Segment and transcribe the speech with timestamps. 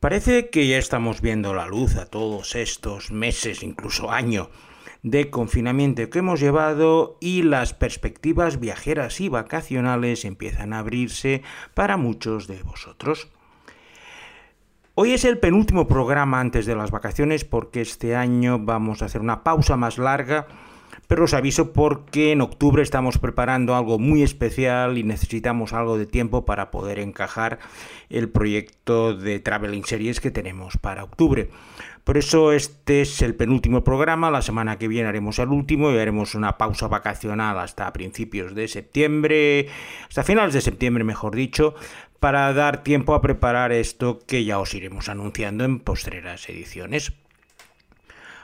[0.00, 4.48] Parece que ya estamos viendo la luz a todos estos meses, incluso año,
[5.02, 11.42] de confinamiento que hemos llevado y las perspectivas viajeras y vacacionales empiezan a abrirse
[11.74, 13.28] para muchos de vosotros.
[14.94, 19.20] Hoy es el penúltimo programa antes de las vacaciones porque este año vamos a hacer
[19.20, 20.46] una pausa más larga
[21.06, 26.06] pero os aviso porque en octubre estamos preparando algo muy especial y necesitamos algo de
[26.06, 27.58] tiempo para poder encajar
[28.10, 31.50] el proyecto de Traveling Series que tenemos para octubre.
[32.04, 35.98] Por eso este es el penúltimo programa, la semana que viene haremos el último y
[35.98, 39.68] haremos una pausa vacacional hasta principios de septiembre,
[40.08, 41.74] hasta finales de septiembre mejor dicho,
[42.18, 47.12] para dar tiempo a preparar esto que ya os iremos anunciando en postreras ediciones.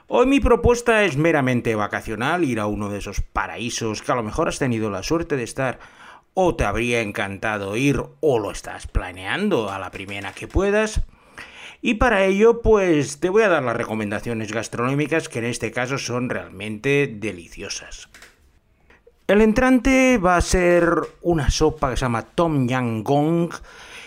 [0.07, 4.23] Hoy mi propuesta es meramente vacacional, ir a uno de esos paraísos que a lo
[4.23, 5.79] mejor has tenido la suerte de estar
[6.35, 11.01] o te habría encantado ir o lo estás planeando a la primera que puedas.
[11.81, 15.97] Y para ello, pues te voy a dar las recomendaciones gastronómicas que en este caso
[15.97, 18.11] son realmente deliciosas.
[19.27, 20.85] El entrante va a ser
[21.23, 23.55] una sopa que se llama Tom Yang Gong,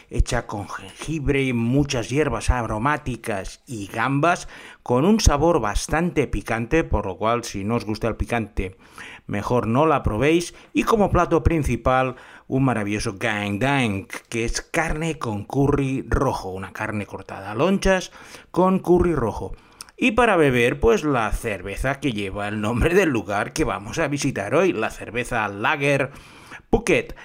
[0.09, 4.47] hecha con jengibre, muchas hierbas aromáticas y gambas,
[4.83, 8.77] con un sabor bastante picante, por lo cual si no os gusta el picante,
[9.25, 10.53] mejor no la probéis.
[10.73, 12.15] Y como plato principal,
[12.47, 18.11] un maravilloso gang dang, que es carne con curry rojo, una carne cortada a lonchas
[18.51, 19.53] con curry rojo.
[19.99, 24.07] Y para beber, pues la cerveza que lleva el nombre del lugar que vamos a
[24.07, 26.11] visitar hoy, la cerveza Lager
[26.69, 27.15] Phuket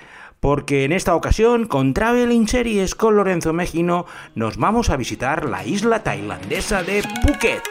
[0.43, 5.65] porque en esta ocasión con Traveling Series con Lorenzo Mejino nos vamos a visitar la
[5.65, 7.63] isla tailandesa de Phuket.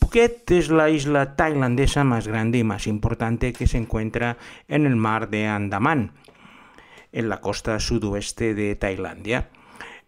[0.00, 4.96] Phuket es la isla tailandesa más grande y más importante que se encuentra en el
[4.96, 6.14] mar de Andaman,
[7.12, 9.50] en la costa sudoeste de Tailandia.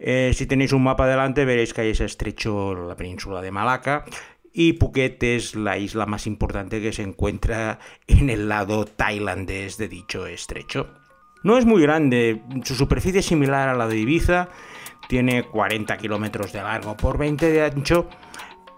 [0.01, 4.07] Eh, si tenéis un mapa delante veréis que hay ese estrecho, la península de Malaca,
[4.53, 9.89] y Phuket es la isla más importante que se encuentra en el lado tailandés de
[9.89, 10.89] dicho estrecho.
[11.43, 14.49] No es muy grande, su superficie es similar a la de Ibiza,
[15.09, 18.09] tiene 40 kilómetros de largo por 20 de ancho,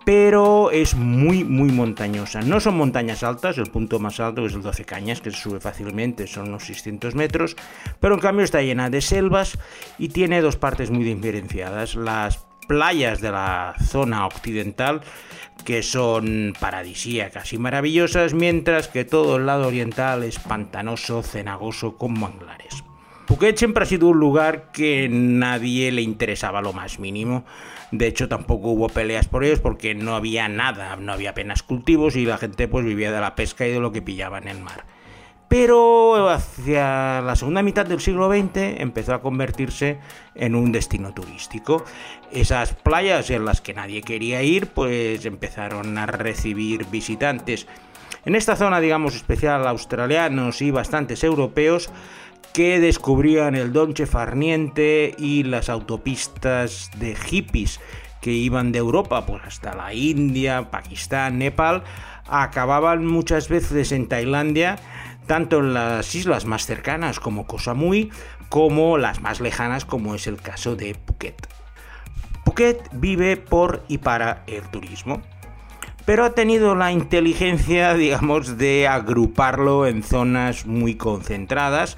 [0.04, 2.40] pero es muy muy montañosa.
[2.42, 5.60] No son montañas altas, el punto más alto es el 12 Cañas, que se sube
[5.60, 7.56] fácilmente, son unos 600 metros,
[8.00, 9.58] pero en cambio está llena de selvas
[9.98, 11.94] y tiene dos partes muy diferenciadas.
[11.94, 15.02] Las playas de la zona occidental
[15.66, 22.18] que son paradisíacas y maravillosas, mientras que todo el lado oriental es pantanoso, cenagoso con
[22.18, 22.82] manglares.
[23.26, 27.44] Phuket siempre ha sido un lugar que nadie le interesaba lo más mínimo.
[27.90, 32.16] De hecho, tampoco hubo peleas por ellos porque no había nada, no había apenas cultivos
[32.16, 34.62] y la gente pues vivía de la pesca y de lo que pillaba en el
[34.62, 34.91] mar
[35.52, 39.98] pero hacia la segunda mitad del siglo XX empezó a convertirse
[40.34, 41.84] en un destino turístico.
[42.30, 47.66] Esas playas en las que nadie quería ir, pues empezaron a recibir visitantes.
[48.24, 51.90] En esta zona, digamos, especial australianos y bastantes europeos
[52.54, 57.78] que descubrían el Donche Farniente y las autopistas de hippies
[58.22, 61.82] que iban de Europa pues hasta la India, Pakistán, Nepal,
[62.26, 64.78] acababan muchas veces en Tailandia
[65.26, 68.10] tanto en las islas más cercanas como Koh Samui,
[68.48, 71.48] como las más lejanas como es el caso de Phuket.
[72.44, 75.22] Phuket vive por y para el turismo,
[76.04, 81.96] pero ha tenido la inteligencia, digamos, de agruparlo en zonas muy concentradas.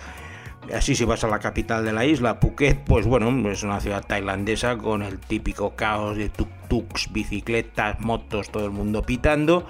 [0.75, 4.05] Así si vas a la capital de la isla, Phuket, pues bueno, es una ciudad
[4.07, 9.67] tailandesa con el típico caos de tuk-tuks, bicicletas, motos, todo el mundo pitando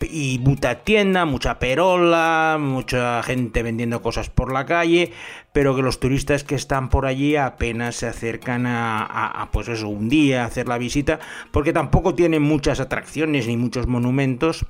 [0.00, 5.12] y, mucha tienda, mucha perola, mucha gente vendiendo cosas por la calle,
[5.52, 10.08] pero que los turistas que están por allí apenas se acercan a, pues eso, un
[10.08, 14.66] día a hacer la visita, porque tampoco tienen muchas atracciones ni muchos monumentos.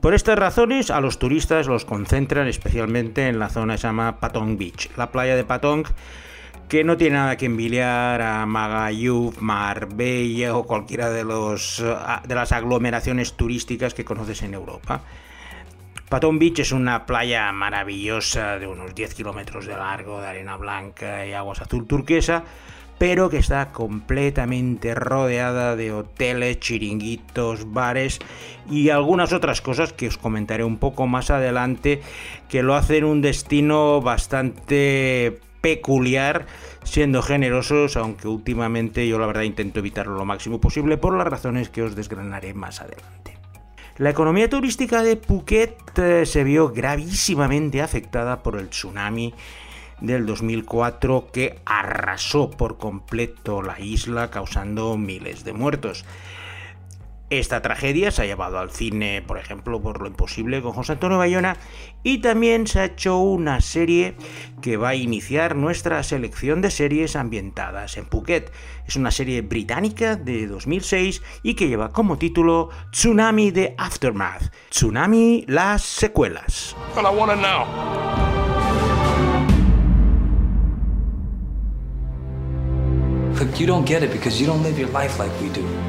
[0.00, 4.20] Por estas razones, a los turistas los concentran especialmente en la zona que se llama
[4.20, 4.90] Patong Beach.
[4.96, 5.86] La playa de Patong
[6.68, 11.82] que no tiene nada que envidiar a Magayuf, Marbella o cualquiera de, los,
[12.26, 15.02] de las aglomeraciones turísticas que conoces en Europa.
[16.08, 21.26] Patón Beach es una playa maravillosa de unos 10 kilómetros de largo, de arena blanca
[21.26, 22.44] y aguas azul turquesa,
[22.98, 28.18] pero que está completamente rodeada de hoteles, chiringuitos, bares
[28.70, 32.02] y algunas otras cosas que os comentaré un poco más adelante
[32.48, 36.46] que lo hacen un destino bastante peculiar
[36.82, 41.68] siendo generosos, aunque últimamente yo la verdad intento evitarlo lo máximo posible por las razones
[41.68, 43.36] que os desgranaré más adelante.
[43.98, 49.34] La economía turística de Phuket eh, se vio gravísimamente afectada por el tsunami
[50.00, 56.06] del 2004 que arrasó por completo la isla causando miles de muertos.
[57.30, 61.18] Esta tragedia se ha llevado al cine, por ejemplo, por lo imposible con José Antonio
[61.18, 61.58] Bayona
[62.02, 64.14] y también se ha hecho una serie
[64.62, 68.50] que va a iniciar nuestra selección de series ambientadas en Phuket.
[68.86, 74.50] Es una serie británica de 2006 y que lleva como título Tsunami de Aftermath.
[74.70, 76.74] Tsunami las secuelas.
[83.58, 85.87] you don't get it because you don't live your life like we do.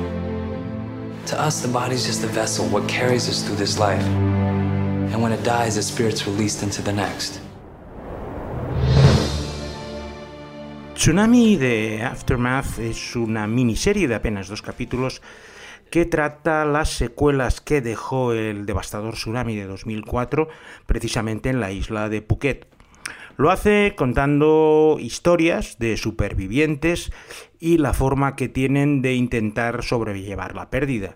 [1.29, 4.03] To us, the body's just a vessel, what carries us through this life.
[5.13, 7.39] And when it dies, the spirit's released into the next.
[10.95, 15.21] Tsunami de Aftermath es una miniserie de apenas dos capítulos
[15.91, 20.47] que trata las secuelas que dejó el devastador tsunami de 2004
[20.87, 22.65] precisamente en la isla de Phuket.
[23.39, 27.13] Lo hace contando historias de supervivientes
[27.57, 31.15] y la forma que tienen de intentar sobrellevar la pérdida.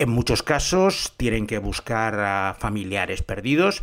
[0.00, 3.80] En muchos casos tienen que buscar a familiares perdidos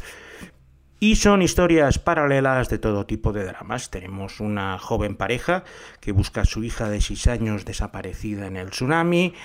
[1.00, 3.90] y son historias paralelas de todo tipo de dramas.
[3.90, 5.64] Tenemos una joven pareja
[6.02, 9.36] que busca a su hija de 6 años desaparecida en el tsunami,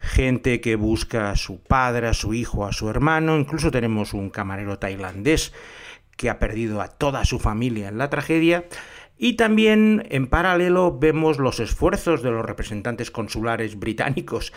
[0.00, 4.30] gente que busca a su padre, a su hijo, a su hermano, incluso tenemos un
[4.30, 5.52] camarero tailandés
[6.18, 8.66] que ha perdido a toda su familia en la tragedia.
[9.16, 14.52] Y también en paralelo vemos los esfuerzos de los representantes consulares británicos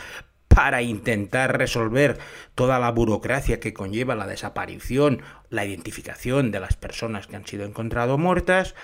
[0.48, 2.18] para intentar resolver
[2.56, 7.64] toda la burocracia que conlleva la desaparición, la identificación de las personas que han sido
[7.64, 8.76] encontradas muertas.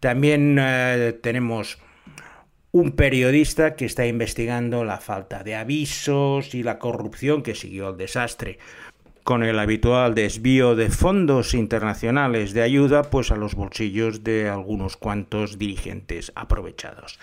[0.00, 1.78] También eh, tenemos
[2.72, 7.96] un periodista que está investigando la falta de avisos y la corrupción que siguió el
[7.96, 8.58] desastre
[9.24, 14.98] con el habitual desvío de fondos internacionales de ayuda pues a los bolsillos de algunos
[14.98, 17.18] cuantos dirigentes aprovechados.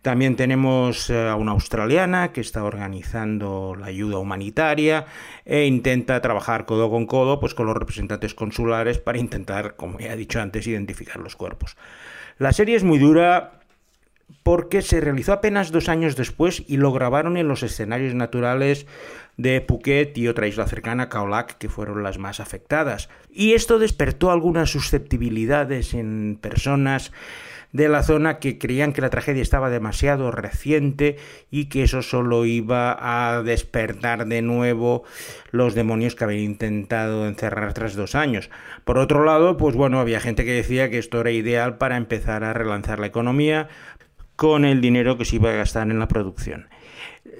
[0.00, 5.06] También tenemos eh, a una australiana que está organizando la ayuda humanitaria
[5.44, 10.12] e intenta trabajar codo con codo pues, con los representantes consulares para intentar, como ya
[10.12, 11.76] he dicho antes, identificar los cuerpos.
[12.38, 13.57] La serie es muy dura
[14.42, 18.86] porque se realizó apenas dos años después y lo grabaron en los escenarios naturales
[19.36, 23.08] de Phuket y otra isla cercana, Kaolac, que fueron las más afectadas.
[23.30, 27.12] Y esto despertó algunas susceptibilidades en personas
[27.72, 31.16] de la zona que creían que la tragedia estaba demasiado reciente
[31.50, 35.04] y que eso solo iba a despertar de nuevo
[35.50, 38.50] los demonios que habían intentado encerrar tras dos años.
[38.84, 42.42] Por otro lado, pues bueno, había gente que decía que esto era ideal para empezar
[42.42, 43.68] a relanzar la economía,
[44.38, 46.68] con el dinero que se iba a gastar en la producción.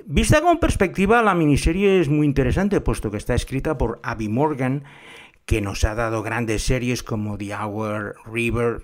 [0.04, 4.82] Vista con perspectiva, la miniserie es muy interesante, puesto que está escrita por Abby Morgan,
[5.46, 8.82] que nos ha dado grandes series como The Hour, River,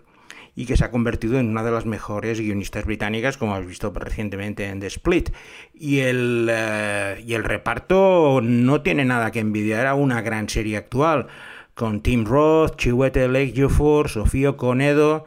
[0.55, 3.91] y que se ha convertido en una de las mejores guionistas británicas, como has visto
[3.93, 5.31] recientemente en The Split.
[5.75, 10.77] Y el, eh, y el reparto no tiene nada que envidiar a una gran serie
[10.77, 11.27] actual,
[11.75, 15.25] con Tim Roth, Chiwetel Ejiofor, Sofía Conedo,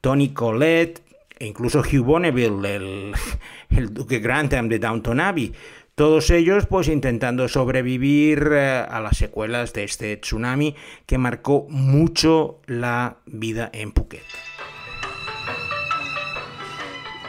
[0.00, 1.02] Tony Collette,
[1.40, 3.12] e incluso Hugh Bonneville, el,
[3.70, 5.52] el duque Grantham de Downton Abbey.
[5.94, 10.76] Todos ellos pues intentando sobrevivir eh, a las secuelas de este tsunami
[11.06, 14.22] que marcó mucho la vida en Phuket.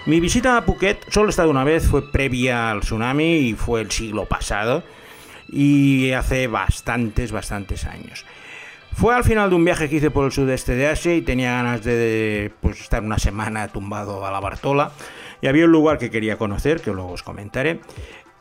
[0.05, 3.81] Mi visita a Phuket solo he estado una vez, fue previa al tsunami y fue
[3.81, 4.83] el siglo pasado
[5.47, 8.25] y hace bastantes, bastantes años.
[8.93, 11.53] Fue al final de un viaje que hice por el sudeste de Asia y tenía
[11.53, 14.91] ganas de pues, estar una semana tumbado a la Bartola.
[15.41, 17.79] Y había un lugar que quería conocer, que luego os comentaré.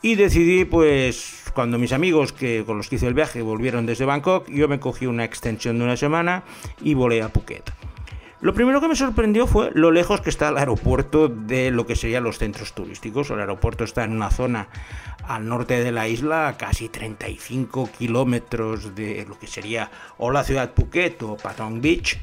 [0.03, 4.05] Y decidí, pues, cuando mis amigos que, con los que hice el viaje volvieron desde
[4.05, 6.43] Bangkok, yo me cogí una extensión de una semana
[6.83, 7.80] y volé a Phuket.
[8.43, 11.95] Lo primero que me sorprendió fue lo lejos que está el aeropuerto de lo que
[11.95, 13.29] serían los centros turísticos.
[13.29, 14.69] El aeropuerto está en una zona
[15.29, 20.43] al norte de la isla, a casi 35 kilómetros de lo que sería o la
[20.43, 22.19] ciudad Phuket o Patong Beach.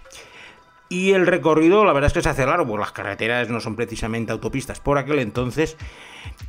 [0.90, 3.76] Y el recorrido, la verdad es que se hace largo, porque las carreteras no son
[3.76, 5.76] precisamente autopistas por aquel entonces.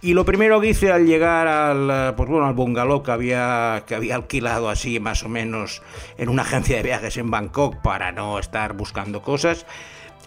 [0.00, 3.96] Y lo primero que hice al llegar al, pues bueno, al bungalow que había, que
[3.96, 5.82] había alquilado así más o menos
[6.18, 9.66] en una agencia de viajes en Bangkok para no estar buscando cosas,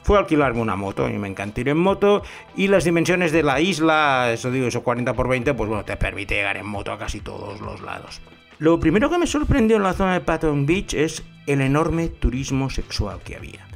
[0.03, 1.07] fue alquilarme una moto.
[1.07, 2.21] Y me encanta ir en moto.
[2.57, 5.95] Y las dimensiones de la isla, eso digo, eso 40 por 20, pues bueno, te
[5.95, 8.21] permite llegar en moto a casi todos los lados.
[8.59, 12.69] Lo primero que me sorprendió en la zona de Patton Beach es el enorme turismo
[12.69, 13.70] sexual que había.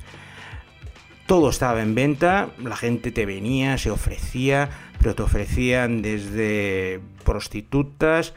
[1.26, 8.34] Todo estaba en venta, la gente te venía, se ofrecía, pero te ofrecían desde prostitutas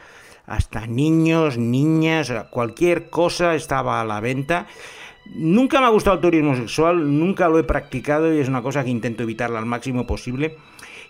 [0.47, 4.65] hasta niños, niñas, cualquier cosa estaba a la venta.
[5.27, 8.83] Nunca me ha gustado el turismo sexual, nunca lo he practicado y es una cosa
[8.83, 10.57] que intento evitarla al máximo posible.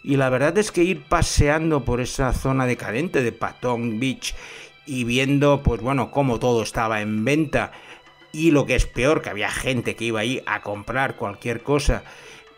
[0.04, 4.36] Y la verdad es que ir paseando por esa zona decadente de Patong Beach
[4.86, 7.72] y viendo, pues bueno, cómo todo estaba en venta
[8.32, 12.04] y lo que es peor, que había gente que iba ahí a comprar cualquier cosa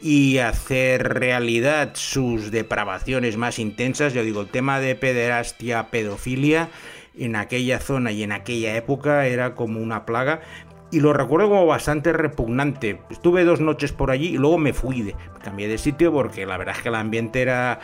[0.02, 4.14] y hacer realidad sus depravaciones más intensas.
[4.14, 6.70] Yo digo, el tema de pederastia, pedofilia,
[7.18, 10.42] en aquella zona y en aquella época era como una plaga.
[10.92, 13.00] Y lo recuerdo como bastante repugnante.
[13.10, 16.58] Estuve dos noches por allí y luego me fui, de, cambié de sitio porque la
[16.58, 17.80] verdad es que el ambiente era...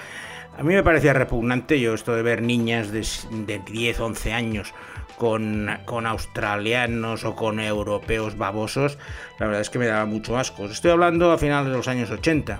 [0.57, 3.05] A mí me parecía repugnante yo esto de ver niñas de,
[3.45, 4.73] de 10, 11 años
[5.15, 8.97] con, con, australianos o con europeos babosos,
[9.39, 10.65] la verdad es que me daba mucho asco.
[10.65, 12.59] Estoy hablando a finales de los años 80.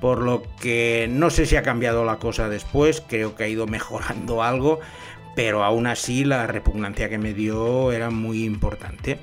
[0.00, 3.66] Por lo que no sé si ha cambiado la cosa después, creo que ha ido
[3.66, 4.80] mejorando algo,
[5.36, 9.18] pero aún así la repugnancia que me dio era muy importante.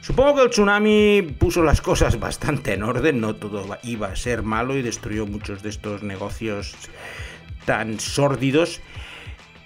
[0.00, 4.42] Supongo que el tsunami puso las cosas bastante en orden, no todo iba a ser
[4.42, 6.74] malo y destruyó muchos de estos negocios
[7.64, 8.80] tan sórdidos.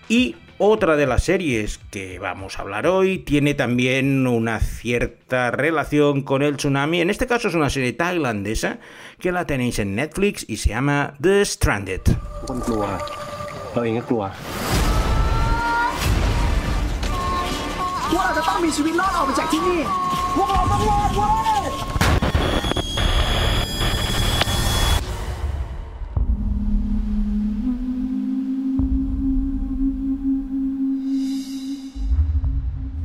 [0.09, 6.23] Y otra de las series que vamos a hablar hoy tiene también una cierta relación
[6.23, 7.01] con el tsunami.
[7.01, 8.79] En este caso es una serie tailandesa
[9.19, 12.03] que la tenéis en Netflix y se llama The Stranded.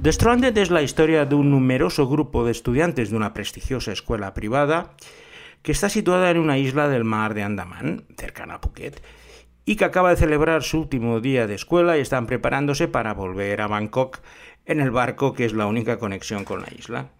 [0.01, 4.33] The Stranded es la historia de un numeroso grupo de estudiantes de una prestigiosa escuela
[4.33, 4.95] privada
[5.61, 8.99] que está situada en una isla del mar de Andaman, cercana a Phuket,
[9.63, 13.61] y que acaba de celebrar su último día de escuela y están preparándose para volver
[13.61, 14.21] a Bangkok
[14.65, 17.11] en el barco que es la única conexión con la isla.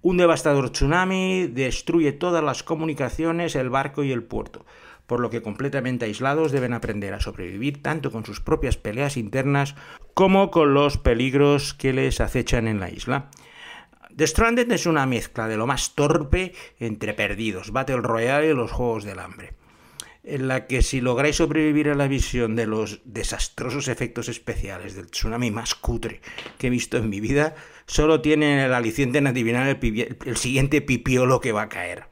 [0.00, 4.64] Un devastador tsunami destruye todas las comunicaciones, el barco y el puerto,
[5.06, 9.74] por lo que completamente aislados deben aprender a sobrevivir tanto con sus propias peleas internas
[10.14, 13.30] como con los peligros que les acechan en la isla.
[14.14, 18.72] The Stranded es una mezcla de lo más torpe entre perdidos, Battle Royale y los
[18.72, 19.52] Juegos del Hambre,
[20.24, 25.10] en la que si lográis sobrevivir a la visión de los desastrosos efectos especiales del
[25.10, 26.22] tsunami más cutre
[26.56, 30.80] que he visto en mi vida, solo tienen el aliciente en adivinar el, el siguiente
[30.80, 32.04] pipiolo que va a caer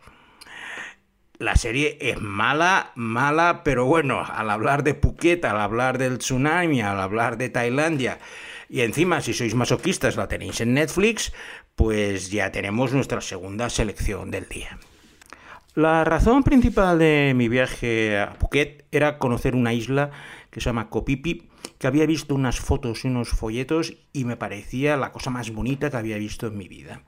[1.39, 6.81] la serie es mala, mala, pero bueno, al hablar de Phuket, al hablar del tsunami,
[6.81, 8.19] al hablar de Tailandia,
[8.69, 11.33] y encima si sois masoquistas la tenéis en Netflix,
[11.75, 14.79] pues ya tenemos nuestra segunda selección del día.
[15.75, 20.13] La razón principal de mi viaje a Phuket era conocer una isla
[20.51, 21.49] que se llama Kopipi,
[21.79, 25.91] que había visto unas fotos y unos folletos y me parecía la cosa más bonita
[25.91, 27.03] que había visto en mi vida.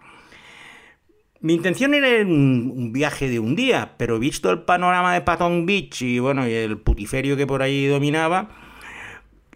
[1.41, 6.03] Mi intención era un, viaje de un día, pero visto el panorama de Patong Beach
[6.03, 8.49] y bueno, y el putiferio que por ahí dominaba,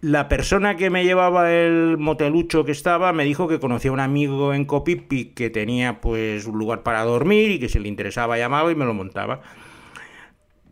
[0.01, 3.99] la persona que me llevaba el motelucho que estaba me dijo que conocía a un
[3.99, 8.37] amigo en Copipi que tenía pues un lugar para dormir y que si le interesaba
[8.37, 9.41] llamaba y me lo montaba.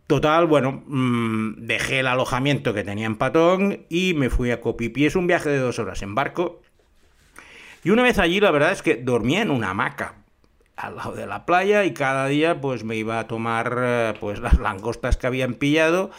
[0.07, 5.05] Total, bueno, mm, dejé el alojamiento que tenía en Patong y me fui a Copipi.
[5.05, 6.61] Es un viaje de dos horas en barco.
[7.83, 10.15] Y una vez allí, la verdad es que dormía en una hamaca,
[10.79, 14.39] al lado de la playa y cada día pues me iba a tomar eh, pues
[14.41, 16.09] las langostas que habían pillado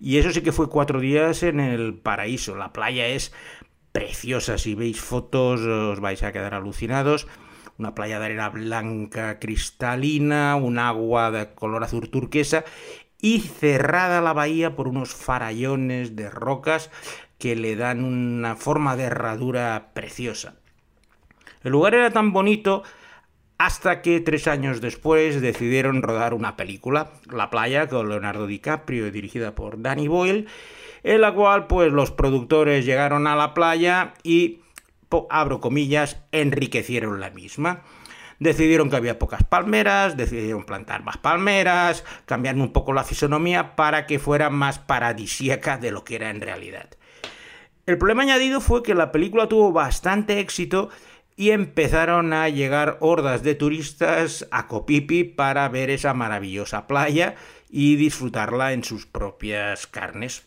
[0.00, 2.56] y eso sí que fue cuatro días en el paraíso.
[2.56, 3.32] La playa es
[3.92, 7.28] preciosa, si veis fotos os vais a quedar alucinados.
[7.78, 12.64] Una playa de arena blanca cristalina, un agua de color azul turquesa
[13.20, 16.90] y cerrada la bahía por unos farallones de rocas
[17.38, 20.56] que le dan una forma de herradura preciosa.
[21.62, 22.82] El lugar era tan bonito
[23.60, 29.54] hasta que tres años después decidieron rodar una película, La playa, con Leonardo DiCaprio, dirigida
[29.54, 30.46] por Danny Boyle,
[31.02, 34.60] en la cual pues los productores llegaron a la playa y,
[35.28, 37.82] abro comillas, enriquecieron la misma.
[38.38, 44.06] Decidieron que había pocas palmeras, decidieron plantar más palmeras, cambiaron un poco la fisonomía para
[44.06, 46.88] que fuera más paradisíaca de lo que era en realidad.
[47.84, 50.88] El problema añadido fue que la película tuvo bastante éxito
[51.36, 57.34] y empezaron a llegar hordas de turistas a Copipi para ver esa maravillosa playa
[57.70, 60.44] y disfrutarla en sus propias carnes.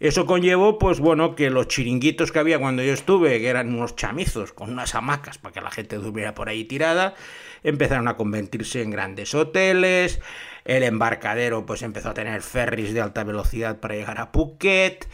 [0.00, 3.96] Eso conllevó, pues bueno, que los chiringuitos que había cuando yo estuve, que eran unos
[3.96, 7.14] chamizos con unas hamacas para que la gente durmiera por ahí tirada,
[7.62, 10.20] empezaron a convertirse en grandes hoteles,
[10.64, 15.06] el embarcadero pues empezó a tener ferries de alta velocidad para llegar a Phuket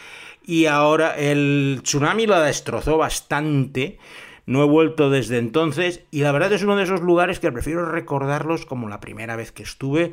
[0.45, 3.99] y ahora el tsunami la destrozó bastante.
[4.47, 7.85] No he vuelto desde entonces y la verdad es uno de esos lugares que prefiero
[7.85, 10.12] recordarlos como la primera vez que estuve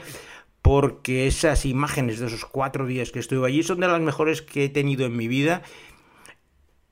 [0.63, 4.65] porque esas imágenes de esos cuatro días que estuve allí son de las mejores que
[4.65, 5.61] he tenido en mi vida.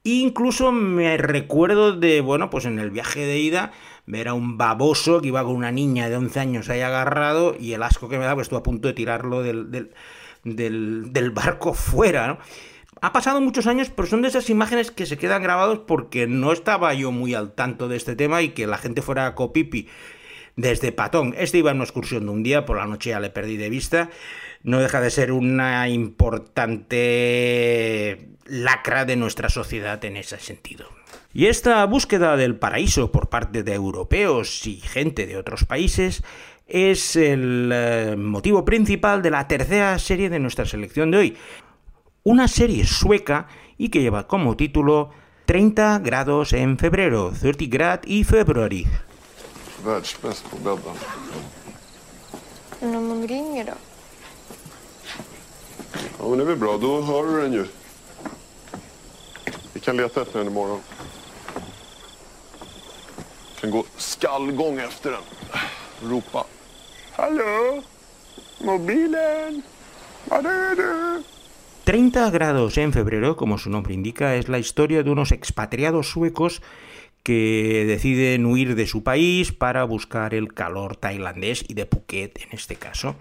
[0.04, 3.72] Incluso me recuerdo de, bueno, pues en el viaje de ida,
[4.06, 7.72] ver a un baboso que iba con una niña de 11 años ahí agarrado y
[7.74, 9.94] el asco que me da, pues estuve a punto de tirarlo del, del,
[10.44, 12.40] del, del barco fuera, ¿no?
[13.02, 16.52] Ha pasado muchos años, pero son de esas imágenes que se quedan grabados porque no
[16.52, 19.88] estaba yo muy al tanto de este tema y que la gente fuera copipi
[20.56, 21.34] desde Patón.
[21.36, 23.72] Este iba en una excursión de un día, por la noche ya le perdí de
[23.72, 24.12] vista.
[24.62, 26.78] No deja de ser una importante
[28.46, 30.86] lacra de nuestra sociedad en ese sentido.
[31.34, 36.22] Y esta búsqueda del paraíso por parte de europeos y gente de otros países
[36.68, 41.36] es el eh, motivo principal de la tercera serie de nuestra selección de hoy.
[42.24, 43.48] Una serie sueca
[43.78, 45.10] y que lleva como título
[45.46, 48.86] 30 grados en febrero, 30 grad y February.
[49.84, 50.94] Världsbäst på bädda.
[52.80, 53.72] Men om hon ringer då?
[56.20, 56.78] Ja, men det är väl bra.
[56.78, 57.66] Då hör du den ju.
[59.74, 60.80] Vi kan leta efter den imorgon.
[63.56, 65.22] Vi kan gå skallgång efter den.
[66.12, 66.46] Ropa.
[67.12, 67.84] Hallå?
[68.60, 69.62] Mobilen?
[70.26, 71.24] Var är du?
[71.92, 76.62] 30 grados en febrero, como su nombre indica, es la historia de unos expatriados suecos
[77.22, 82.48] que deciden huir de su país para buscar el calor tailandés y de Phuket en
[82.54, 83.18] este caso.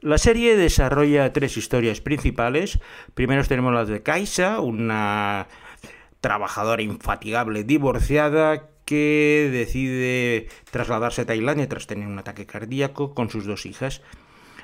[0.00, 2.78] La serie desarrolla tres historias principales.
[3.12, 5.46] Primero tenemos la de Kaisa, una
[6.22, 13.44] trabajadora infatigable divorciada que decide trasladarse a Tailandia tras tener un ataque cardíaco con sus
[13.44, 14.00] dos hijas.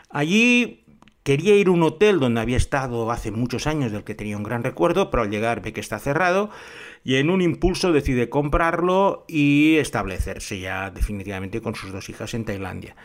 [0.08, 0.81] Allí
[1.22, 4.42] Quería ir a un hotel donde había estado hace muchos años, del que tenía un
[4.42, 6.50] gran recuerdo, pero al llegar ve que está cerrado
[7.04, 12.44] y en un impulso decide comprarlo y establecerse ya definitivamente con sus dos hijas en
[12.44, 12.96] Tailandia.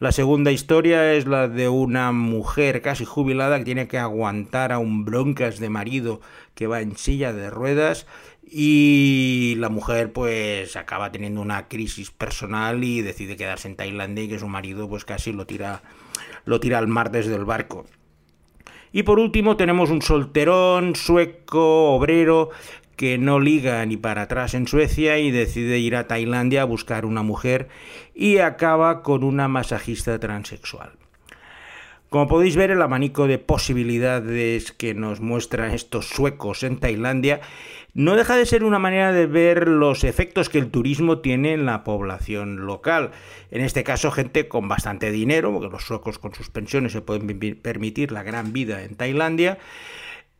[0.00, 4.78] La segunda historia es la de una mujer casi jubilada que tiene que aguantar a
[4.78, 6.22] un broncas de marido
[6.54, 8.06] que va en silla de ruedas
[8.42, 14.28] y la mujer pues acaba teniendo una crisis personal y decide quedarse en Tailandia y
[14.28, 15.82] que su marido pues casi lo tira
[16.46, 17.84] lo tira al mar desde el barco.
[18.92, 22.48] Y por último tenemos un solterón sueco obrero
[22.96, 27.04] que no liga ni para atrás en Suecia y decide ir a Tailandia a buscar
[27.04, 27.68] una mujer
[28.14, 30.92] y acaba con una masajista transexual.
[32.08, 37.40] Como podéis ver, el abanico de posibilidades que nos muestran estos suecos en Tailandia
[37.94, 41.66] no deja de ser una manera de ver los efectos que el turismo tiene en
[41.66, 43.10] la población local.
[43.50, 47.26] En este caso, gente con bastante dinero, porque los suecos con sus pensiones se pueden
[47.56, 49.58] permitir la gran vida en Tailandia.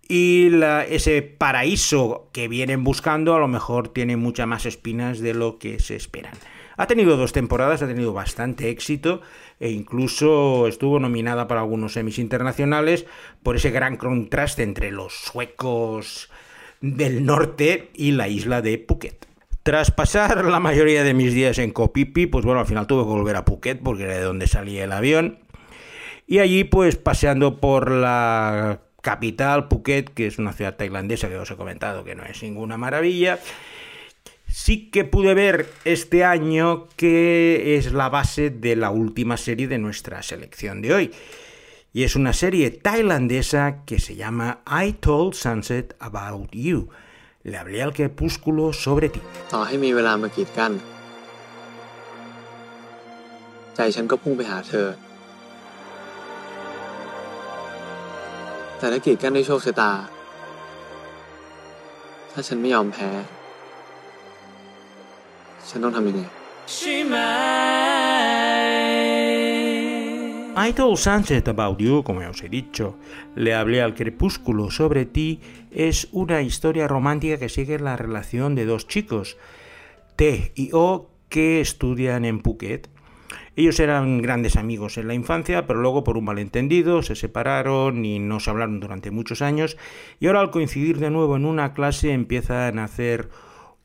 [0.08, 0.50] Y
[0.88, 5.80] ese paraíso que vienen buscando a lo mejor tiene muchas más espinas de lo que
[5.80, 6.34] se esperan.
[6.76, 9.22] Ha tenido dos temporadas, ha tenido bastante éxito
[9.58, 13.06] e incluso estuvo nominada para algunos semis internacionales
[13.42, 16.30] por ese gran contraste entre los suecos
[16.80, 19.26] del norte y la isla de Phuket.
[19.62, 23.08] Tras pasar la mayoría de mis días en Kopipi, pues bueno, al final tuve que
[23.08, 25.40] volver a Phuket porque era de donde salía el avión.
[26.26, 31.48] Y allí pues paseando por la capital, Phuket, que es una ciudad tailandesa que os
[31.48, 33.38] he comentado que no es ninguna maravilla,
[34.48, 39.78] sí que pude ver este año que es la base de la última serie de
[39.78, 41.10] nuestra selección de hoy
[41.92, 46.88] y es una serie tailandesa que se llama I Told Sunset About You.
[47.44, 49.20] Le hablé al crepúsculo sobre ti.
[58.75, 59.91] ต่อให้มีเวลามากีดกัน ใจฉันก็พุ่งไปหาเธอ แต่ถ้ากีดกันด้วยโชคชะตา
[62.31, 63.09] ถ้าฉันไม่ยอมแพ้
[65.69, 66.21] ฉันต้องทำยังไง
[70.53, 72.97] I Told Sunset About You, como ya os he dicho,
[73.35, 78.65] Le hablé al crepúsculo sobre ti, es una historia romántica que sigue la relación de
[78.65, 79.37] dos chicos,
[80.15, 82.89] T y O, que estudian en Phuket.
[83.56, 88.18] ellos eran grandes amigos en la infancia, pero luego por un malentendido se separaron y
[88.18, 89.78] no se hablaron durante muchos años,
[90.20, 93.30] y ahora al coincidir de nuevo en una clase empiezan a hacer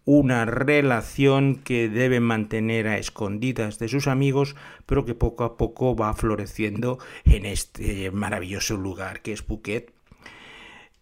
[0.03, 4.55] una relación que deben mantener a escondidas de sus amigos,
[4.85, 9.93] pero que poco a poco va floreciendo en este maravilloso lugar que es Phuket.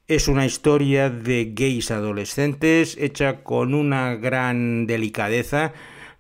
[0.07, 5.73] Es una historia de gays adolescentes hecha con una gran delicadeza.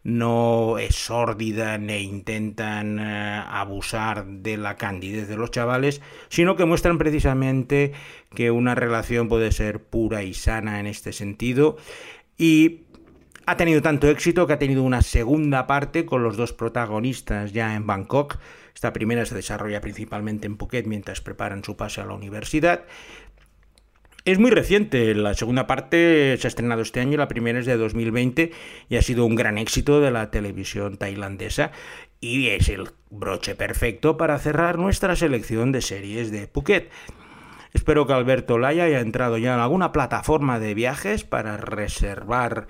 [0.09, 6.65] No es sórdida ni intentan eh, abusar de la candidez de los chavales, sino que
[6.65, 7.93] muestran precisamente
[8.33, 11.77] que una relación puede ser pura y sana en este sentido.
[12.37, 12.81] Y
[13.45, 17.75] ha tenido tanto éxito que ha tenido una segunda parte con los dos protagonistas ya
[17.75, 18.37] en Bangkok.
[18.73, 22.85] Esta primera se desarrolla principalmente en Phuket mientras preparan su pase a la universidad.
[24.25, 27.77] Es muy reciente, la segunda parte se ha estrenado este año, la primera es de
[27.77, 28.51] 2020
[28.89, 31.71] y ha sido un gran éxito de la televisión tailandesa
[32.19, 36.91] y es el broche perfecto para cerrar nuestra selección de series de Phuket.
[37.73, 42.67] Espero que Alberto Laya haya entrado ya en alguna plataforma de viajes para reservar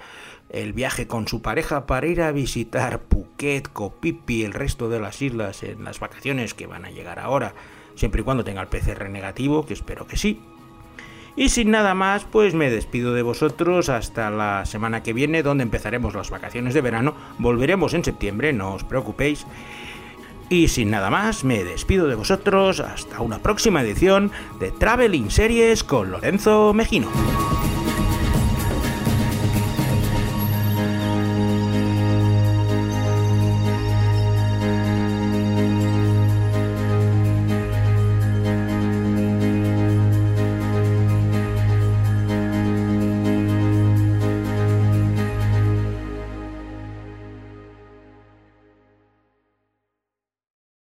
[0.50, 5.00] el viaje con su pareja para ir a visitar Phuket, Copipi y el resto de
[5.00, 7.56] las islas en las vacaciones que van a llegar ahora,
[7.96, 10.40] siempre y cuando tenga el PCR negativo, que espero que sí.
[11.40, 15.64] Y sin nada más, pues me despido de vosotros hasta la semana que viene, donde
[15.64, 17.16] empezaremos las vacaciones de verano.
[17.38, 19.46] Volveremos en septiembre, no os preocupéis.
[20.50, 25.86] Y sin nada más, me despido de vosotros hasta una próxima edición de Traveling Series
[25.86, 27.08] con Lorenzo Mejino.